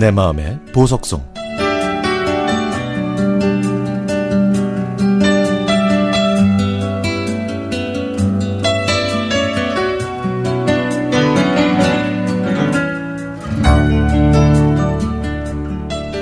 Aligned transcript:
내 0.00 0.10
마음의 0.10 0.58
보석송 0.72 1.22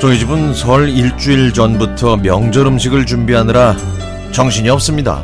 저희 0.01 0.19
집은 0.19 0.55
설 0.55 0.89
일주일 0.89 1.53
전부터 1.53 2.17
명절 2.17 2.67
음식을 2.67 3.07
준비하느라 3.07 3.77
정신이 4.33 4.69
없습니다. 4.71 5.23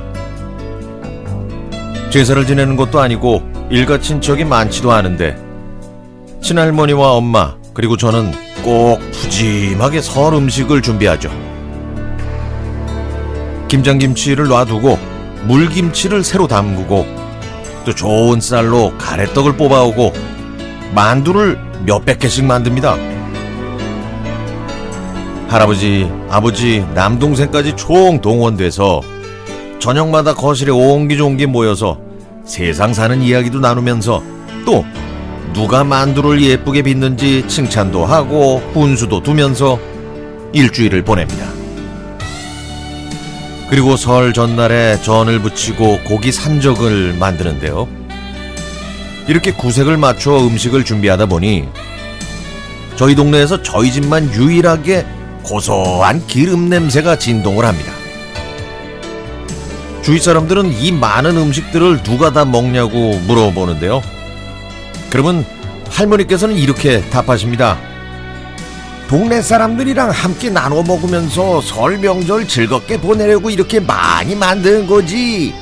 제사를 2.11 2.47
지내는 2.47 2.77
것도 2.77 3.01
아니고 3.01 3.43
일가 3.69 3.99
친척이 3.99 4.45
많지도 4.45 4.93
않은데 4.93 5.37
친할머니와 6.41 7.15
엄마 7.15 7.64
그리고 7.75 7.97
저는 7.97 8.33
꼭 8.63 9.01
푸짐하게 9.11 10.01
설 10.01 10.33
음식을 10.33 10.81
준비하죠. 10.81 11.29
김장김치를 13.69 14.47
놔두고 14.47 14.97
물김치를 15.49 16.23
새로 16.23 16.47
담그고 16.47 17.05
또 17.85 17.95
좋은 17.95 18.41
쌀로 18.41 18.97
가래떡을 18.97 19.57
뽑아오고 19.57 20.13
만두를 20.95 21.59
몇백 21.85 22.21
개씩 22.21 22.45
만듭니다. 22.45 22.97
할아버지, 25.49 26.11
아버지, 26.31 26.87
남동생까지 26.95 27.77
총 27.77 28.21
동원돼서 28.21 29.03
저녁마다 29.81 30.35
거실에 30.35 30.71
옹기종기 30.71 31.47
모여서 31.47 31.99
세상 32.45 32.95
사는 32.95 33.21
이야기도 33.21 33.59
나누면서 33.61 34.23
또 34.65 34.85
누가 35.55 35.85
만두를 35.85 36.43
예쁘게 36.43 36.83
빚는지 36.83 37.47
칭찬도 37.47 38.05
하고 38.05 38.59
훈수도 38.75 39.23
두면서 39.23 39.79
일주일을 40.53 41.03
보냅니다. 41.03 41.47
그리고 43.71 43.97
설 43.97 44.33
전날에 44.33 45.01
전을 45.01 45.39
부치고 45.41 46.01
고기 46.05 46.33
산적을 46.33 47.15
만드는데요. 47.15 47.89
이렇게 49.29 49.53
구색을 49.53 49.97
맞춰 49.97 50.37
음식을 50.37 50.85
준비하다 50.85 51.27
보니 51.27 51.69
저희 52.97 53.15
동네에서 53.15 53.63
저희 53.63 53.93
집만 53.93 54.35
유일하게 54.35 55.07
고소한 55.45 56.27
기름 56.27 56.69
냄새가 56.69 57.19
진동을 57.19 57.65
합니다. 57.65 57.93
주위 60.03 60.19
사람들은 60.19 60.73
이 60.73 60.93
많은 60.93 61.37
음식들을 61.37 62.03
누가 62.03 62.33
다 62.33 62.45
먹냐고 62.45 63.19
물어보는데요. 63.27 64.03
그러면 65.11 65.45
할머니께서는 65.91 66.57
이렇게 66.57 67.01
답하십니다. 67.11 67.79
동네 69.09 69.43
사람들이랑 69.43 70.11
함께 70.11 70.51
나눠 70.51 70.83
먹으면서 70.83 71.61
설 71.61 71.99
명절 71.99 72.49
즐겁게 72.49 73.01
보내려고 73.01 73.51
이렇게 73.51 73.79
많이 73.79 74.35
만드는 74.35 74.87
거지. 74.87 75.55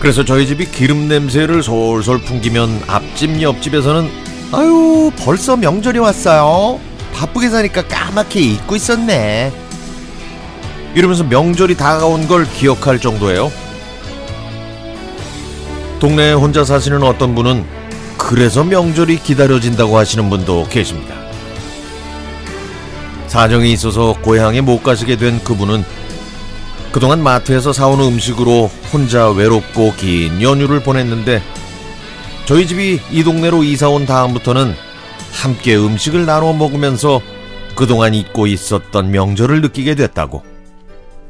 그래서 0.00 0.24
저희 0.24 0.46
집이 0.46 0.70
기름 0.70 1.08
냄새를 1.08 1.62
솔솔 1.62 2.22
풍기면 2.22 2.82
앞집 2.86 3.40
옆집에서는 3.40 4.08
아유 4.52 5.10
벌써 5.18 5.56
명절이 5.56 5.98
왔어요. 5.98 6.80
바쁘게 7.14 7.48
사니까 7.48 7.86
까맣게 7.86 8.40
잊고 8.40 8.76
있었네. 8.76 9.52
이러면서 10.94 11.24
명절이 11.24 11.76
다가온 11.76 12.26
걸 12.26 12.46
기억할 12.50 13.00
정도예요. 13.00 13.50
동네에 16.00 16.32
혼자 16.34 16.64
사시는 16.64 17.02
어떤 17.02 17.34
분은 17.34 17.64
그래서 18.18 18.64
명절이 18.64 19.22
기다려진다고 19.22 19.96
하시는 19.96 20.28
분도 20.28 20.66
계십니다. 20.68 21.14
사정이 23.28 23.72
있어서 23.72 24.14
고향에 24.22 24.60
못 24.60 24.82
가시게 24.82 25.16
된 25.16 25.42
그분은 25.42 25.84
그동안 26.92 27.22
마트에서 27.22 27.72
사온 27.72 28.00
음식으로 28.00 28.70
혼자 28.92 29.30
외롭고 29.30 29.92
긴 29.96 30.40
연휴를 30.40 30.80
보냈는데 30.82 31.42
저희 32.46 32.66
집이 32.66 33.00
이 33.10 33.24
동네로 33.24 33.64
이사 33.64 33.88
온 33.88 34.06
다음부터는 34.06 34.74
함께 35.32 35.76
음식을 35.76 36.24
나눠 36.24 36.52
먹으면서 36.52 37.20
그동안 37.74 38.14
잊고 38.14 38.46
있었던 38.46 39.10
명절을 39.10 39.60
느끼게 39.60 39.94
됐다고. 39.96 40.42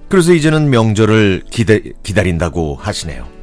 그래서 0.09 0.33
이제는 0.33 0.71
명절을 0.71 1.45
기다, 1.51 1.75
기다린다고 2.05 2.79
하시네요. 2.81 3.36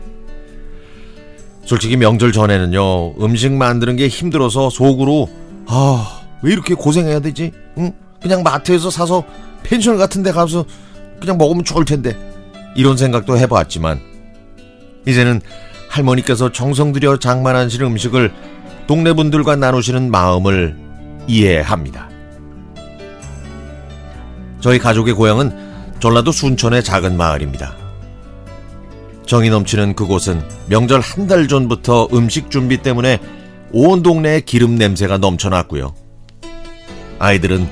솔직히 1.66 1.96
명절 1.98 2.32
전에는요, 2.32 3.24
음식 3.24 3.52
만드는 3.52 3.96
게 3.96 4.08
힘들어서 4.08 4.70
속으로, 4.70 5.30
아, 5.68 6.22
왜 6.42 6.52
이렇게 6.52 6.74
고생해야 6.74 7.20
되지? 7.20 7.52
응? 7.78 7.92
그냥 8.22 8.44
마트에서 8.44 8.90
사서 8.90 9.24
펜션 9.64 9.98
같은 9.98 10.24
데 10.24 10.32
가서 10.32 10.66
그냥 11.20 11.38
먹으면 11.38 11.64
좋을 11.64 11.86
텐데. 11.86 12.18
이런 12.76 12.98
생각도 12.98 13.38
해봤지만, 13.38 14.00
이제는 15.08 15.42
할머니께서 15.90 16.52
정성 16.52 16.92
들여 16.92 17.18
장만하시는 17.20 17.86
음식을 17.86 18.34
동네 18.88 19.14
분들과 19.14 19.56
나누시는 19.56 20.10
마음을 20.12 20.76
이해합니다. 21.28 22.10
저희 24.60 24.80
가족의 24.80 25.14
고향은 25.14 25.74
전라도 26.00 26.32
순천의 26.32 26.84
작은 26.84 27.16
마을입니다. 27.16 27.83
정이 29.34 29.50
넘치는 29.50 29.96
그곳은 29.96 30.44
명절 30.68 31.02
한 31.02 31.26
달 31.28 31.48
전부터 31.48 32.10
음식 32.14 32.52
준비 32.52 32.78
때문에 32.84 33.18
온 33.72 34.04
동네에 34.04 34.42
기름 34.42 34.76
냄새가 34.76 35.18
넘쳐났고요. 35.18 35.96
아이들은 37.18 37.68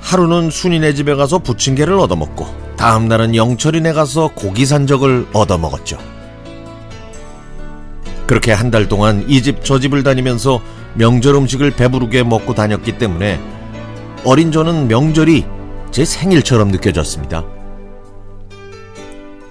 하루는 0.00 0.50
순이네 0.50 0.94
집에 0.94 1.14
가서 1.14 1.38
부침개를 1.38 1.94
얻어먹고 2.00 2.48
다음 2.76 3.06
날은 3.06 3.36
영철이네 3.36 3.92
가서 3.92 4.32
고기 4.34 4.66
산적을 4.66 5.28
얻어먹었죠. 5.32 5.98
그렇게 8.26 8.50
한 8.50 8.72
달 8.72 8.88
동안 8.88 9.24
이 9.28 9.42
집 9.42 9.62
저 9.62 9.78
집을 9.78 10.02
다니면서 10.02 10.60
명절 10.94 11.36
음식을 11.36 11.70
배부르게 11.76 12.24
먹고 12.24 12.54
다녔기 12.54 12.98
때문에 12.98 13.38
어린 14.24 14.50
저는 14.50 14.88
명절이 14.88 15.44
제 15.92 16.04
생일처럼 16.04 16.72
느껴졌습니다. 16.72 17.44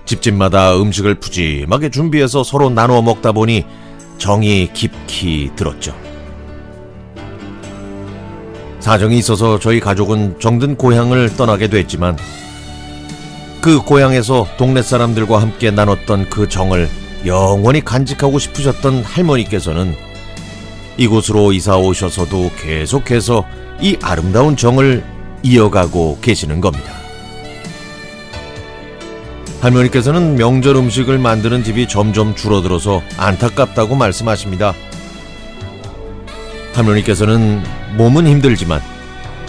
집집마다 0.09 0.75
음식을 0.75 1.16
푸짐하게 1.20 1.92
준비해서 1.92 2.44
서로 2.44 2.72
나누어 2.72 3.03
먹다 3.03 3.31
보니 3.31 3.64
정이 4.18 4.72
깊이 4.74 5.52
들었죠. 5.56 5.96
사정이 8.80 9.20
있어서 9.20 9.59
저희 9.59 9.80
가족은 9.80 10.40
정든 10.40 10.78
고향을 10.78 11.36
떠나게 11.36 11.68
됐지만 11.68 12.18
그 13.62 13.84
고향에서 13.84 14.47
동네 14.58 14.81
사람들과 14.81 15.42
함께 15.42 15.70
나눴던 15.70 16.30
그 16.31 16.50
정을 16.50 16.90
영원히 17.28 17.86
간직하고 17.86 18.40
싶으셨던 18.40 19.03
할머니께서는 19.03 19.96
이곳으로 20.97 21.53
이사 21.53 21.78
오셔서도 21.78 22.52
계속해서 22.58 23.46
이 23.80 23.96
아름다운 24.02 24.58
정을 24.58 25.03
이어가고 25.44 26.18
계시는 26.22 26.62
겁니다. 26.62 26.98
할머니께서는 29.62 30.36
명절 30.36 30.75
음식을 30.78 31.18
만드는 31.18 31.64
집이 31.64 31.88
점점 31.88 32.34
줄어들어서 32.34 33.02
안타깝다고 33.18 33.96
말씀하십니다. 33.96 34.74
할머니께서는 36.74 37.62
몸은 37.97 38.25
힘들지만 38.25 38.81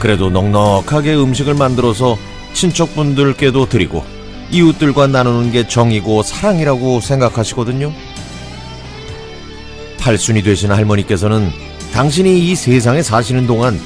그래도 0.00 0.28
넉넉하게 0.30 1.14
음식을 1.14 1.54
만들어서 1.54 2.18
친척분들께도 2.54 3.68
드리고 3.68 4.04
이웃들과 4.50 5.06
나누는 5.06 5.52
게 5.52 5.68
정이고 5.68 6.24
사랑이라고 6.24 7.00
생각하시거든요. 7.00 7.92
팔순이 10.00 10.42
되신 10.42 10.72
할머니께서는 10.72 11.52
당신이 11.92 12.50
이 12.50 12.56
세상에 12.56 13.02
사시는 13.02 13.46
동안 13.46 13.78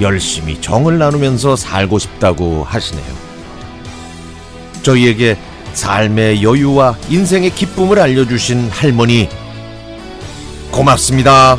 열심히 0.00 0.58
정을 0.58 0.98
나누면서 0.98 1.56
살고 1.56 1.98
싶다고 1.98 2.64
하시네요. 2.64 3.26
저희에게 4.82 5.36
삶의 5.76 6.42
여유와 6.42 6.96
인생의 7.10 7.50
기쁨을 7.50 7.98
알려주신 7.98 8.70
할머니, 8.70 9.28
고맙습니다. 10.70 11.58